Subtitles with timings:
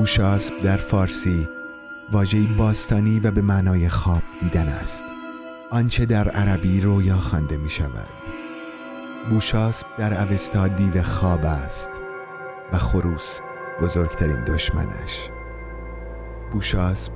[0.00, 1.48] بوشاسب در فارسی
[2.12, 5.04] واژه‌ای باستانی و به معنای خواب دیدن است.
[5.70, 8.08] آنچه در عربی رویا خوانده می شود
[9.30, 11.90] بوشاسب در اوستا دیو خواب است
[12.72, 13.40] و خروس
[13.82, 15.30] بزرگترین دشمنش.
[16.52, 17.12] بوشاسب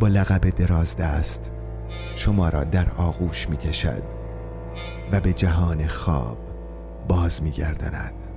[0.00, 1.50] با لقب درازده است.
[2.16, 4.02] شما را در آغوش می کشد
[5.12, 6.38] و به جهان خواب
[7.08, 8.33] باز می گردند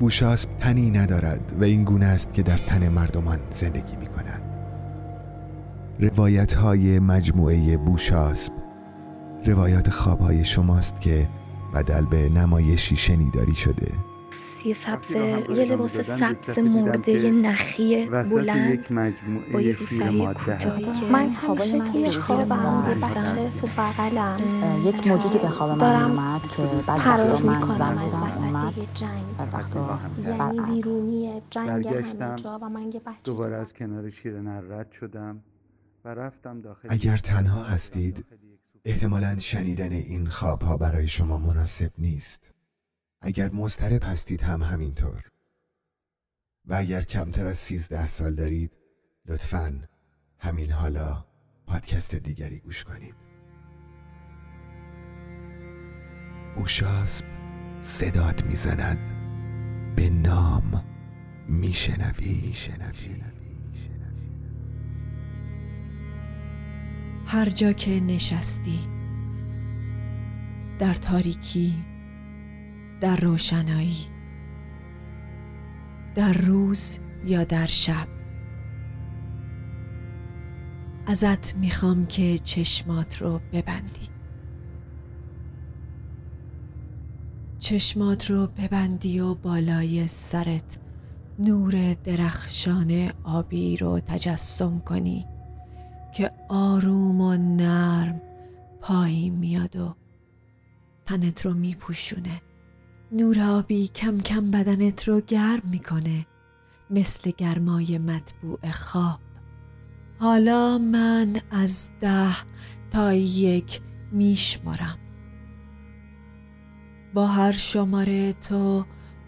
[0.00, 4.42] بوشاسب تنی ندارد و این گونه است که در تن مردمان زندگی می کند
[5.98, 8.52] روایت های مجموعه بوشاسب
[9.44, 11.28] روایات خواب های شماست که
[11.74, 14.09] بدل به نمایشی شنیداری شده.
[14.64, 18.88] یه سبز یه لباس سبز مرده نخی بلند
[19.52, 24.36] با یه روسری کوتاهی من همیشه توی خوابم یه بچه تو بغلم.
[24.84, 28.74] یک موجودی به خواب من اومد که بعد وقتا من زن بودم اومد
[29.38, 34.40] بعد وقتا یعنی بیرونی جنگ همه جا و من یه بچه دوباره از کنار شیر
[34.60, 35.42] رد شدم
[36.04, 38.24] و رفتم داخل اگر تنها هستید
[38.84, 42.59] احتمالا شنیدن این خواب ها برای شما مناسب نیست.
[43.20, 45.30] اگر مضطرب هستید هم همینطور.
[46.64, 48.72] و اگر کمتر از سیزده سال دارید
[49.26, 49.82] لطفا
[50.38, 51.24] همین حالا
[51.66, 53.14] پادکست دیگری گوش کنید.
[56.56, 57.24] اوشاسب
[57.80, 59.16] صدات می‌زند.
[59.96, 60.84] به نام
[61.48, 62.52] میشنوی.
[62.54, 63.22] شنوی
[67.26, 68.78] هر جا که نشستی
[70.78, 71.84] در تاریکی
[73.00, 73.96] در روشنایی
[76.14, 78.08] در روز یا در شب.
[81.06, 84.08] ازت می‌خوام که چشمات رو ببندی.
[87.58, 90.78] چشمات رو ببندی و بالای سرت
[91.38, 95.26] نور درخشان آبی رو تجسم کنی
[96.14, 98.20] که آروم و نرم
[98.80, 99.94] پایین میاد و
[101.06, 102.49] تنت رو میپوشونه.
[103.12, 106.26] نور آبی کم کم بدنت رو گرم می‌کنه
[106.90, 109.20] مثل گرمای مطبوع خواب.
[110.18, 112.34] حالا من از ده
[112.90, 113.80] تا یک
[114.12, 114.98] میشمارم.
[117.14, 118.84] با هر شماره تو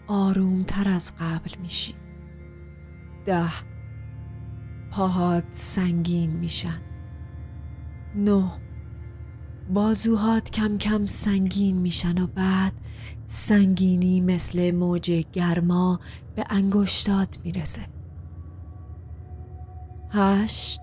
[0.07, 1.93] آروم تر از قبل میشی.
[3.25, 3.49] ده.
[4.91, 6.81] پاهات سنگین میشن.
[8.15, 8.51] نه.
[9.73, 12.73] بازوهات کم کم سنگین میشن و بعد
[13.25, 15.99] سنگینی مثل موج گرما
[16.35, 17.81] به انگشتات می‌رسه.
[20.11, 20.81] هشت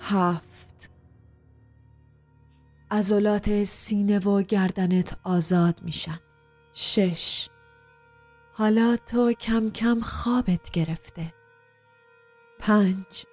[0.00, 0.90] هفت.
[2.90, 6.18] عضلات سینه و گردنت آزاد میشن.
[6.72, 7.48] شش.
[8.52, 11.34] حالا تو کم کم خوابت گرفته.
[12.58, 13.26] پنج.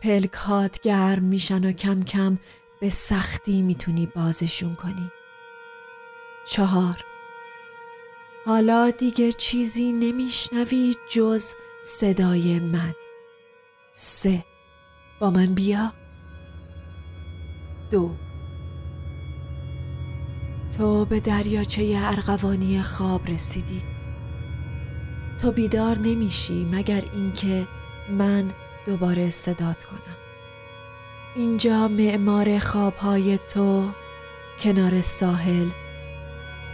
[0.00, 2.38] پلک هات گرم میشن و کم کم
[2.80, 5.10] به سختی می‌تونی بازشون کنی.
[6.48, 7.04] چهار.
[8.46, 11.54] حالا دیگه چیزی نمیشنوی جز
[11.84, 12.94] صدای من.
[13.92, 14.44] سه.
[15.20, 15.92] با من بیا.
[17.90, 18.14] دو.
[20.76, 23.82] تو به دریاچه ارغوانی خواب رسیدی.
[25.42, 27.66] تو بیدار نمیشی مگر اینکه
[28.10, 28.50] من
[28.88, 30.16] دوباره صدات کنم.
[31.36, 33.90] اینجا معمار خوابهای تو
[34.60, 35.68] کنار ساحل.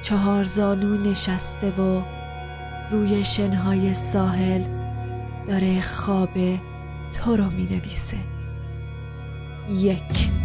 [0.02, 2.02] چهار زانو نشسته و
[2.90, 4.64] روی شنهای ساحل
[5.46, 6.38] داره خواب
[7.12, 8.16] تو رو می نویسه
[9.68, 10.43] یک.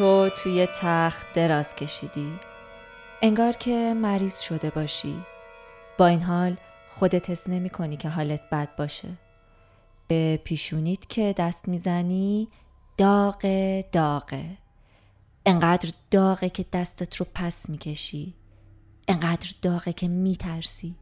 [0.00, 2.32] تو توی تخت دراز کشیدی.
[3.22, 5.16] انگار که مریض شده باشی.
[5.98, 6.56] با این حال
[6.88, 9.08] خودت حس نمی کنی که حالت بد باشه.
[10.08, 12.48] به پیشونیت که دست می‌زنی
[12.96, 14.44] داغه داغه
[15.46, 18.34] انقدر داغه که دستت رو پس می‌کشی
[19.08, 20.94] انقدر داغه که میترسی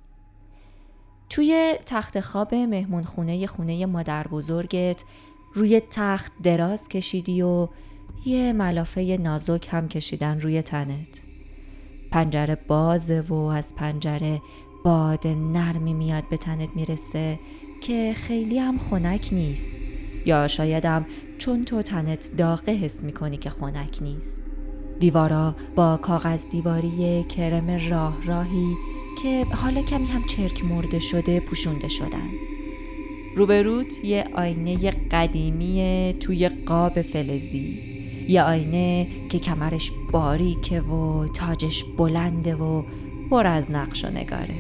[1.31, 5.05] توی تخت خواب مهمون خونه خونه مادر بزرگت
[5.55, 7.69] روی تخت دراز کشیدی و
[8.27, 11.23] یه ملافه نازک هم کشیدن روی تنت.
[12.11, 14.43] پنجره بازه و از پنجره
[14.85, 17.39] باد نرمی میاد به تنت می‌رسه
[17.81, 19.77] که خیلی هم خنک نیست.
[20.27, 21.07] یا شایدم
[21.39, 24.43] چون تو تنت داغه حس می‌کنی که خنک نیست.
[25.01, 28.77] دیوارا با کاغذ دیواری کرم راه راهی
[29.23, 32.29] که حالا کمی هم چرک مرده شده پوشونده شدن.
[33.37, 37.88] روبروت یه آینه قدیمی توی قاب فلزی.
[38.29, 42.83] یه آینه که کمرش باریکه و تاجش بلنده و
[43.31, 44.55] پر از نقش و نگاره.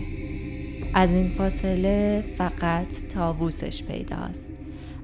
[0.94, 4.53] از این فاصله فقط تابوسش پیداست.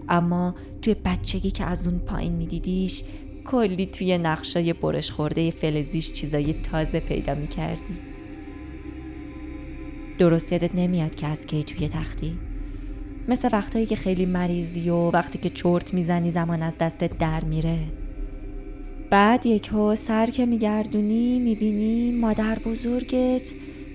[0.08, 3.02] اما توی بچگی که از اون پایین میدیدیش
[3.44, 7.98] کلی توی نقشای برش خورده فلزیش چیزای تازه پیدا می‌کردی.
[10.18, 12.38] درست یادت نمیاد که از کی توی تختی؟
[13.28, 17.78] مثل وقتایی که خیلی مریضی و وقتی که چرت می‌زنی زمان از دستت در میره.
[19.10, 23.52] بعد یکو سر که میگردونی می‌بینی مادر بزرگت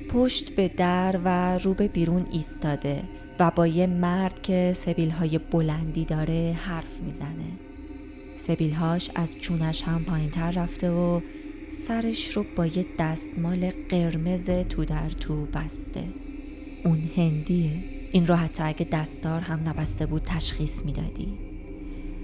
[0.10, 3.04] پشت به در و رو به بیرون ایستاده
[3.40, 7.52] و با یه مرد که سبیل های بلندی داره حرف می‌زنه.
[8.38, 11.22] سبیلهاش از چونش هم پایین تر رفته و
[11.70, 16.04] سرش رو با یه دستمال قرمز تو در تو بسته.
[16.86, 17.72] اون هندیه.
[18.12, 21.49] این رو حتی اگه دستار هم نبسته بود تشخیص می‌دادی.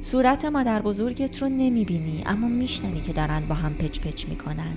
[0.06, 4.74] صورت مادر بزرگت رو نمی‌بینی اما میشنوی که دارن با هم پچ پچ می‌کنن.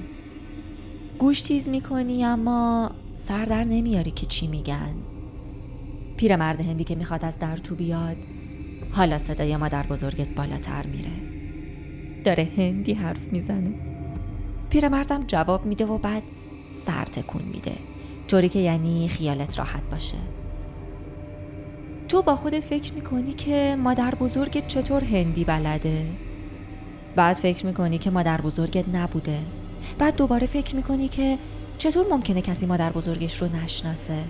[1.19, 4.95] گوش تیز می‌کنی اما سر در نمیاری که چی میگن.
[6.17, 8.17] پیرمرد هندی که می‌خواد از در تو بیاد
[8.93, 11.11] حالا صدای مادر بزرگت بالاتر میره.
[12.25, 13.75] داره هندی حرف می‌زنه.
[14.71, 16.23] پیرمردم جواب میده و بعد
[16.69, 17.77] سر تکون میده.
[18.29, 20.19] طوری که یعنی خیالت راحت باشه.
[22.09, 26.07] تو با خودت فکر می‌کنی که مادر بزرگت چطور هندی بلده؟
[27.17, 29.39] بعد فکر می‌کنی که مادر بزرگت نبوده.
[29.99, 31.39] بعد دوباره فکر می‌کنی که
[31.79, 34.25] چطور ممکنه کسی مادر بزرگش رو نشناسه؟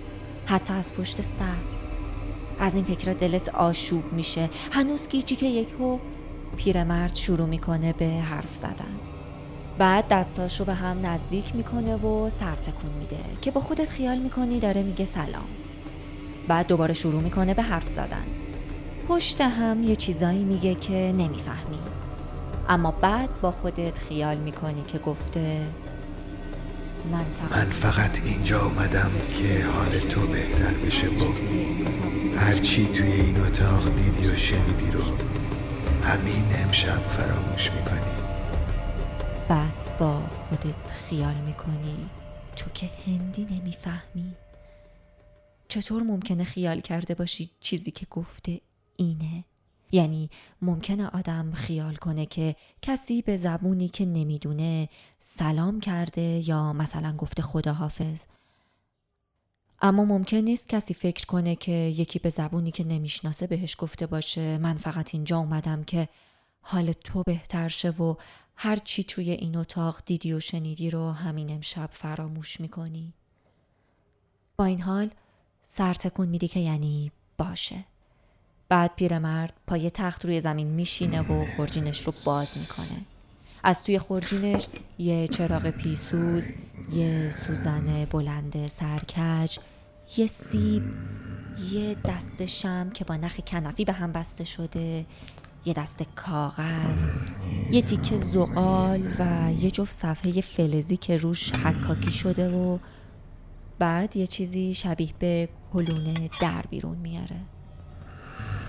[0.45, 1.55] حتی از پشت سر.
[2.59, 4.49] از این فکرها دلت آشوب میشه.
[4.71, 5.99] هنوز گیجی که یکو
[6.57, 8.99] پیرمرد شروع می‌کنه به حرف زدن.
[9.77, 14.17] بعد دستاش رو به هم نزدیک می‌کنه و سر تکون میده که با خودت خیال
[14.17, 15.47] می‌کنی داره میگه سلام.
[16.49, 18.25] بعد دوباره شروع می‌کنه به حرف زدن.
[19.07, 21.79] پشت هم یه چیزایی میگه که نمی‌فهمی.
[22.69, 25.65] اما بعد با خودت خیال می‌کنی که گفته
[27.11, 31.33] من فقط, من فقط اینجا اومدم که حال تو بهتر بشه و
[32.37, 35.03] هرچی توی این اتاق دیدی و شنیدی رو
[36.03, 38.11] همین امشب فراموش می‌کنی.
[39.49, 42.09] بعد با خودت خیال می‌کنی
[42.55, 44.35] تو که هندی نمی‌فهمی؟
[45.69, 48.61] چطور ممکنه خیال کرده باشی چیزی که گفته
[48.95, 49.43] اینه؟
[49.91, 50.29] یعنی
[50.61, 54.89] ممکنه آدم خیال کنه که کسی به زبونی که نمی‌دونه
[55.19, 58.23] سلام کرده یا مثلا گفته خداحافظ.
[59.81, 64.57] اما ممکن نیست کسی فکر کنه که یکی به زبونی که نمی‌شناسه بهش گفته باشه.
[64.57, 66.09] من فقط اینجا اومدم که
[66.61, 68.15] حال تو بهتر شه و
[68.55, 73.13] هر چی توی این اتاق دیدی و شنیدی رو همین امشب فراموش می‌کنی.
[74.57, 75.09] با این حال
[75.71, 77.83] سر تکون میدی که یعنی باشه.
[78.69, 83.01] بعد پیرمرد پای تخت روی زمین میشینه و خورجینش رو باز می‌کنه.
[83.63, 84.67] از توی خورجینش
[84.99, 86.51] یه چراغ پیسوز
[86.93, 89.57] یه سوزن بلند سرکج
[90.17, 90.83] یه سیب
[91.71, 95.05] یه دست شم که با نخ کنفی به هم بسته شده
[95.65, 97.03] یه دست کاغذ
[97.71, 102.77] یه تیکه زغال و یه جفت صفحه فلزی که روش حکاکی شده و
[103.79, 107.35] بعد یه چیزی شبیه به کلونه در بیرون میاره.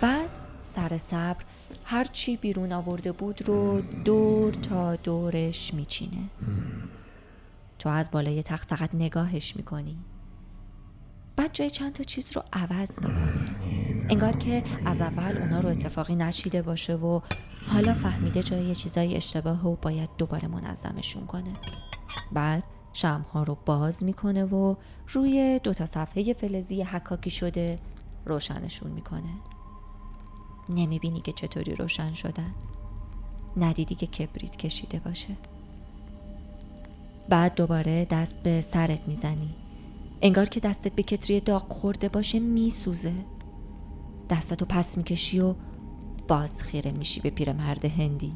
[0.00, 0.29] بعد
[0.62, 1.45] سر صبر
[1.85, 6.31] هر چی بیرون آورده بود رو دور تا دورش میچینه.
[7.79, 9.97] تو از بالای تخت فقط نگاهش می‌کنی.
[11.37, 13.57] بعد جای چند تا چیز رو عوض می‌کنه
[14.09, 17.21] انگار که از اول اونا رو اتفاقی نچیده باشه و
[17.69, 21.52] حالا فهمیده جای چیزای اشتباه و باید دوباره منظمشون کنه.
[22.33, 24.75] بعد شمها رو باز می‌کنه و
[25.09, 27.78] روی دو تا صفحه فلزی حکاکی شده
[28.26, 29.35] روشنشون می‌کنه.
[30.68, 32.54] نمی‌بینی که چطوری روشن شدن.
[33.56, 35.37] ندیدی که کبریت کشیده باشه.
[37.28, 39.54] بعد دوباره دست به سرت می‌زنی.
[40.23, 43.14] انگار که دستت به کتری داغ خورده باشه میسوزه.
[44.30, 45.54] دستتو پس می‌کشی و
[46.28, 48.32] باز خیره میشی به پیرمرد هندی.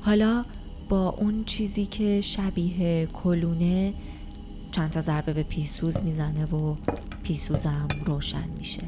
[0.00, 0.44] حالا
[0.88, 3.94] با اون چیزی که شبیه کلونه
[4.72, 6.74] چند تا ضربه به پیسوز می‌زنه و
[7.22, 8.82] پیسوزم روشن میشه.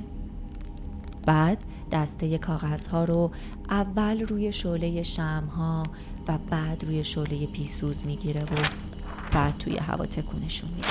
[1.26, 3.30] بعد دسته کاغذها رو
[3.70, 5.82] اول روی شعله شمها
[6.28, 8.68] و بعد روی شعله پیسوز می‌گیره و
[9.32, 10.88] بعد توی هوا تکونشون میده.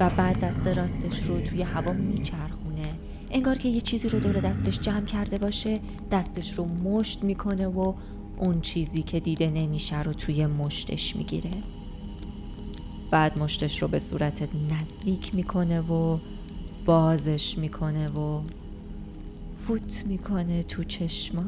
[0.00, 2.94] و بعد دست راستش رو توی هوا میچرخونه.
[3.30, 5.80] انگار که یه چیزی رو دور دستش جمع کرده باشه
[6.10, 7.94] دستش رو مشت می‌کنه و
[8.36, 11.50] اون چیزی که دیده نمیشه رو توی مشتش می‌گیره.
[13.10, 16.18] بعد مشتش رو به صورت نزدیک می‌کنه و
[16.84, 18.40] بازش می‌کنه و
[19.66, 21.44] فوت می‌کنه تو چشما.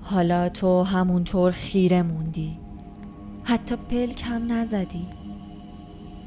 [0.00, 2.56] حالا تو همونطور خیره موندی.
[3.44, 5.06] حتی پلک هم نزدی.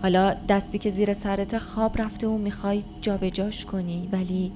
[0.01, 4.51] حالا دستی که زیر سرت خواب رفته و می‌خوای جابجاش کنی ولی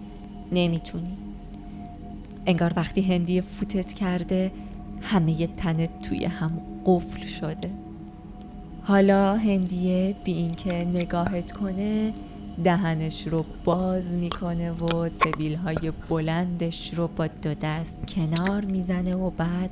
[0.51, 1.17] نمی‌تونی.
[2.47, 4.51] انگار وقتی هندی فوتت کرده
[5.01, 7.69] همه تنت توی هم قفل شده.
[8.83, 12.13] حالا هندیه بی اینکه نگاهت کنه
[12.63, 19.29] دهنش رو باز می‌کنه و سبیل های بلندش رو با دو دست کنار می‌زنه و
[19.29, 19.69] بعد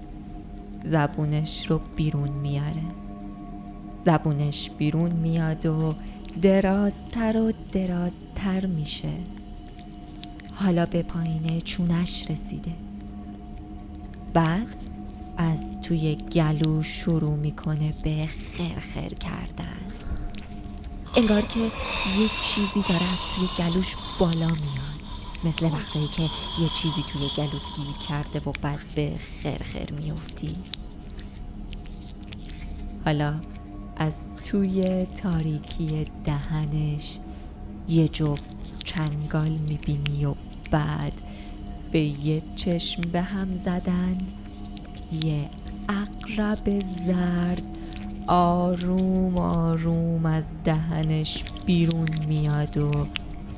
[0.84, 2.84] زبونش رو بیرون میاره
[4.02, 5.96] زبونش بیرون میاد و
[6.42, 9.14] درازتر و درازتر میشه.
[10.56, 12.72] حالا به پایین چونش رسیده.
[14.34, 14.68] بعد
[15.38, 19.78] از توی گلو شروع می‌کنه به خرخر کردن.
[21.16, 21.60] انگار که
[22.20, 24.96] یک چیزی داره از توی گلوش بالا میاد.
[25.44, 26.22] مثل وقتایی که
[26.62, 29.12] یه چیزی توی گلو گیر کرده و بعد به
[29.44, 30.54] خرخر میفتی
[33.06, 33.34] حالا
[33.96, 37.20] از توی تاریکی دهنش
[37.90, 40.34] یه جفت چنگال می‌بینی و
[40.72, 41.14] بعد
[41.92, 44.18] به یه چشم به هم زدن
[45.24, 45.50] یه
[45.90, 47.64] اقرب زرد
[48.28, 53.08] آروم آروم از دهنش بیرون میاد و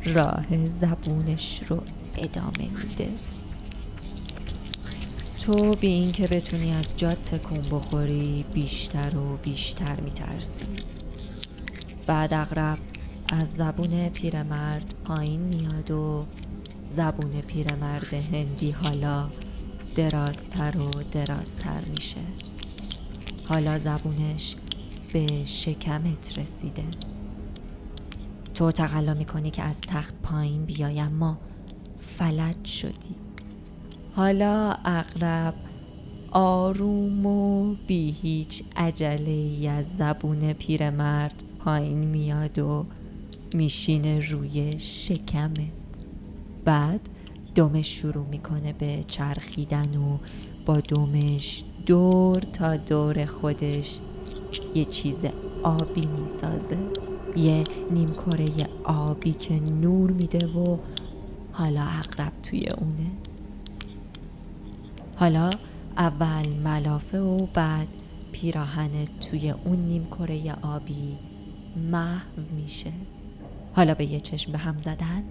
[0.06, 1.84] راه زبونش رو
[2.18, 3.10] ادامه میده.
[5.40, 10.66] تو بی این که بتونی از جات تکون بخوری بیشتر و بیشتر میترسی.
[12.08, 12.78] بعد اغرب
[13.30, 16.26] از زبون پیرمرد پایین میاد و
[16.90, 19.30] زبون پیرمرد هندی حالا
[19.96, 22.22] درازتر و درازتر میشه.
[23.50, 24.56] حالا زبونش
[25.14, 26.84] به شکمت رسیده.
[28.54, 31.38] تو تقلا می‌کنی که از تخت پایین بیای اما
[32.00, 33.16] فلج شدی.
[34.16, 35.54] حالا اغرب
[36.32, 42.86] آروم و بی هیچ عجله ای از زبون پیرمرد پایین میاد و
[43.54, 45.58] میشینه روی شکمت
[46.66, 47.02] بعد
[47.56, 50.18] دمش شروع می‌کنه به چرخیدن و
[50.66, 54.00] با دمش دور تا دور خودش
[54.76, 55.26] یه چیز
[55.64, 56.78] آبی می‌سازه.
[57.36, 58.48] یه نیم کره
[58.84, 60.78] آبی که نور میده و
[61.52, 63.12] حالا اقرب توی اونه.
[65.16, 65.50] حالا
[65.98, 67.88] اول ملافه و بعد
[68.32, 71.18] پیراهن توی اون نیم کره آبی
[71.92, 72.92] محو میشه.
[73.78, 75.24] حالا به یه چشم به هم زدن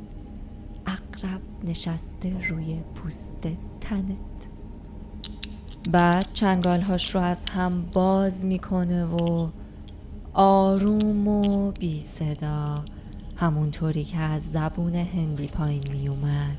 [0.87, 3.49] اقرب نشسته روی پوست
[3.81, 4.47] تنت.
[5.91, 9.49] بعد چنگالهاش رو از هم باز می‌کنه و
[10.33, 12.85] آروم و بی صدا.
[13.37, 16.59] همونطوری که از زبون هندی پایین میومد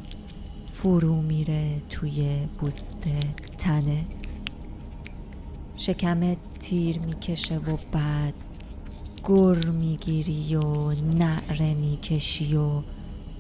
[0.72, 3.04] فرو میره توی پوست
[3.58, 4.06] تنت.
[5.76, 8.34] شکمت تیر می‌کشه و بعد
[9.26, 12.82] گر می‌گیری و نعره می‌کشی و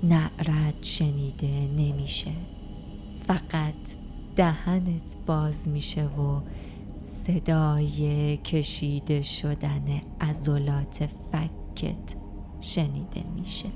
[0.03, 2.31] نعرت شنیده نمیشه.
[3.27, 3.73] فقط
[4.35, 6.41] دهنت باز میشه و
[6.99, 12.15] صدای کشیده شدن ازولات فکت
[12.59, 13.69] شنیده میشه.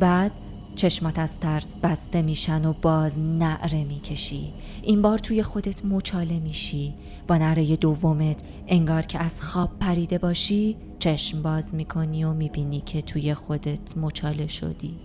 [0.00, 0.32] بعد
[0.76, 4.52] چشمات از ترس بسته میشن و باز نعره می‌کشی.
[4.82, 6.94] این بار توی خودت مچاله میشی.
[7.28, 13.02] با نعره دومت انگار که از خواب پریده باشی چشم باز می‌کنی و می‌بینی که
[13.02, 14.96] توی خودت مچاله شدی.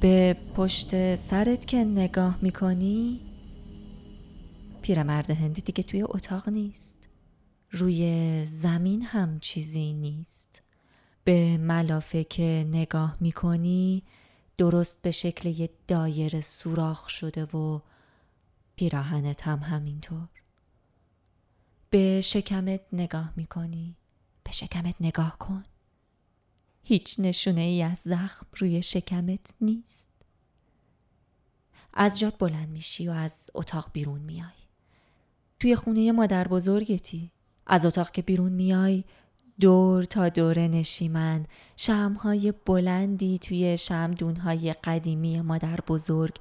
[0.00, 3.20] به پشت سرت که نگاه می‌کنی؟
[4.82, 7.08] پیرمرد هندی دیگه توی اتاق نیست.
[7.70, 10.62] روی زمین هم چیزی نیست.
[11.24, 14.02] به ملافه که نگاه می‌کنی
[14.62, 17.80] درست به شکل یه دایره سوراخ شده و
[18.76, 20.28] پیراهنت هم همینطور.
[21.90, 23.96] به شکمت نگاه می‌کنی.
[24.44, 25.62] به شکمت نگاه کن.
[26.82, 30.08] هیچ نشونه ای از زخم روی شکمت نیست.
[31.94, 34.62] از جات بلند میشی و از اتاق بیرون میای
[35.60, 37.30] توی خونه مادر بزرگتی.
[37.66, 39.04] از اتاق که بیرون میای
[39.62, 46.34] دور تا دور نشیمن شمهای بلندی توی شمدونهای قدیمی مادر بزرگ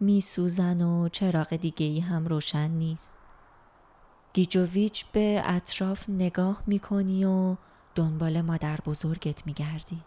[0.00, 3.22] میسوزن و چراغ دیگه ای هم روشن نیست.
[4.32, 7.56] گیجوویچ به اطراف نگاه می‌کنی و
[7.94, 10.02] دنبال مادر بزرگت میگردی.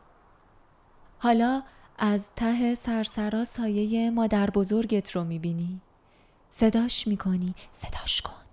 [1.20, 1.64] حالا
[1.98, 5.82] از ته سرسرا سایه مادر بزرگت رو می‌بینی.
[6.52, 8.46] صداش می‌کنی صداش کن.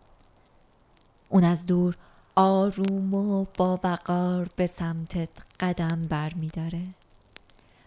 [1.28, 1.96] اون از دور
[2.34, 5.28] آروم و با وقار به سمتت
[5.60, 6.82] قدم بر می داره.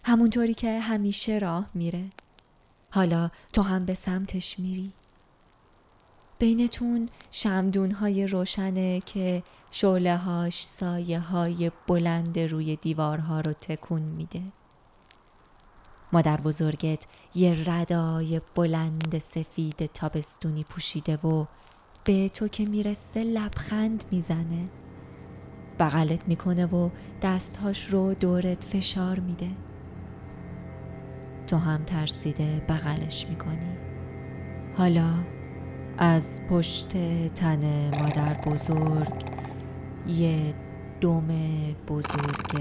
[0.04, 2.04] همونطوری که همیشه راه میره.
[2.90, 4.92] حالا تو هم به سمتش میری.
[6.38, 14.42] بینتون شمدون های روشنه که شعله هاش سایه های بلند روی دیوارها رو تکون میده.
[16.12, 21.46] مادر بزرگت یه ردای بلند سفید تابستونی پوشیده و
[22.06, 24.68] به تو که می‌رسه لبخند می‌زنه.
[25.78, 26.90] بغلت می‌کنه و
[27.22, 29.48] دستهاش رو دورت فشار میده.
[31.46, 33.76] تو هم ترسیده بغلش می‌کنی.
[34.76, 35.14] حالا
[35.98, 36.88] از پشت
[37.34, 39.24] تن مادر بزرگ
[40.06, 40.54] یه
[41.00, 41.28] دم
[41.88, 42.52] بزرگ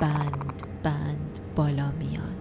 [0.00, 2.36] بند بند بالا میاد.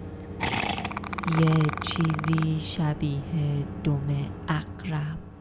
[1.40, 4.08] یه چیزی شبیه دم
[4.48, 5.33] اقرب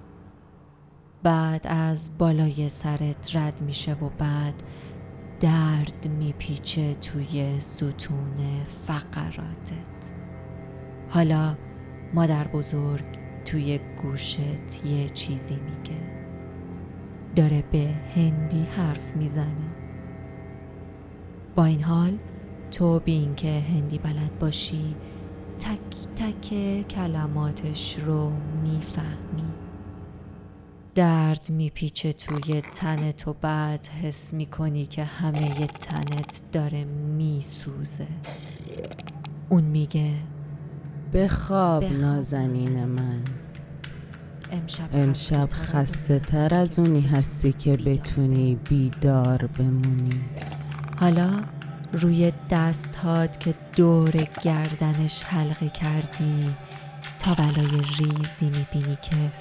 [1.23, 4.55] بعد از بالای سرت رد میشه و بعد
[5.41, 10.13] درد میپیچه توی ستون فقراتت.
[11.09, 11.57] حالا
[12.15, 13.05] مادر بزرگ
[13.45, 16.01] توی گوشت یه چیزی میگه.
[17.37, 19.73] داره به هندی حرف می‌زنه.
[21.57, 22.19] با این حال
[22.71, 24.95] تو بی اینکه هندی بلد باشی
[25.59, 26.49] تک تک
[26.89, 29.52] کلماتش رو می‌فهمی.
[30.95, 38.07] درد میپیچه توی تنت و بعد حس می‌کنی که همه تنت داره میسوزه.
[39.49, 40.11] اون میگه
[41.15, 43.23] بخواب نازنین من.
[44.93, 50.21] امشب خسته تر از اونی هستی که بتونی بیدار بمونی.
[51.01, 51.31] حالا
[51.93, 54.11] روی دست هات که دور
[54.43, 56.55] گردنش حلقه کردی
[57.19, 59.33] تا بلای ریزی می‌بینی که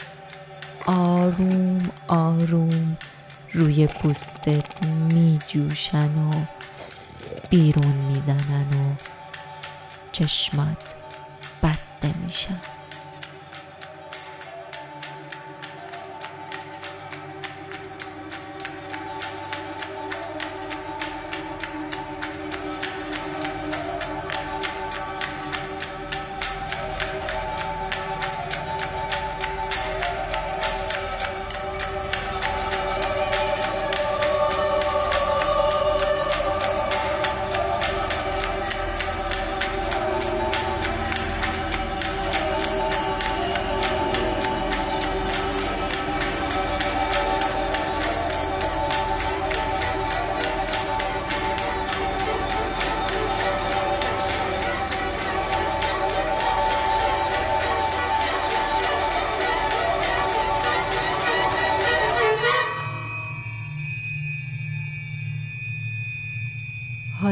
[0.85, 2.97] آروم آروم
[3.53, 6.45] روی پوستت می جوشن و
[7.49, 8.95] بیرون می‌زنن و
[10.11, 10.95] چشمات
[11.63, 12.59] بسته میشن.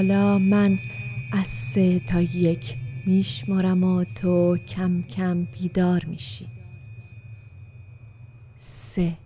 [0.09, 0.79] حالا من
[1.31, 6.47] از سه تا یک میشمارم و تو کم کم بیدار میشی.
[8.57, 9.17] سه.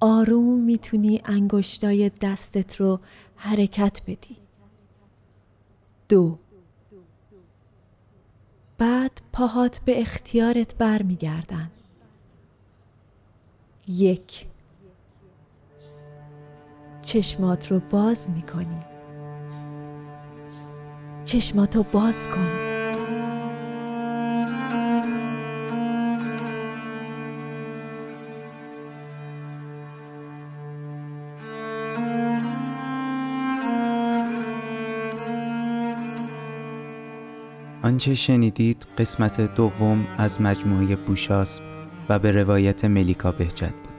[0.00, 3.00] آروم می‌تونی انگشتای دستت رو
[3.36, 4.36] حرکت بدی.
[6.08, 6.38] دو.
[8.78, 11.70] بعد پاهات به اختیارت برمیگردن.
[13.88, 14.46] یک.
[17.02, 18.80] چشمات رو باز می‌کنی
[21.24, 22.70] چشماتو باز کن
[37.82, 41.62] آنچه شنیدید قسمت دوم از مجموعه بوشاسب
[42.08, 43.89] و به روایت ملیکا بهجت بود.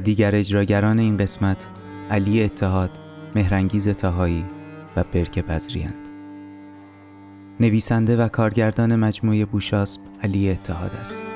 [0.00, 1.68] دیگر اجراگران این قسمت
[2.10, 2.90] علی اتحاد،
[3.34, 4.44] مهرنگیز تهایی
[4.96, 6.08] و برک بزریند.
[7.60, 11.26] نویسنده و کارگردان مجموعه بوشاسب علی اتحاد است.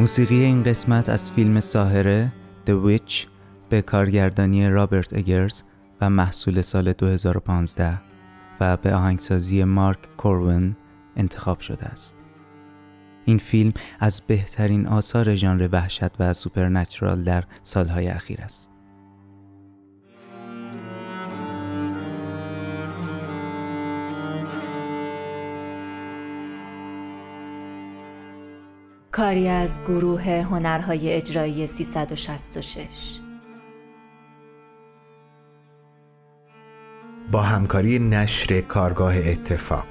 [0.00, 2.32] موسیقی این قسمت از فیلم ساحره
[2.66, 3.26] The Witch
[3.68, 5.62] به کارگردانی رابرت اگرز
[6.00, 8.00] و محصول سال 2015
[8.60, 10.76] و به آهنگسازی مارک کورون
[11.16, 12.16] انتخاب شده است.
[13.24, 18.70] این فیلم از بهترین آثار ژانر وحشت و supernatural در سالهای اخیر است.
[29.12, 33.20] کاری از گروه هنرهای اجرایی 366
[37.38, 39.86] با همکاری نشر کارگاه اتفاق.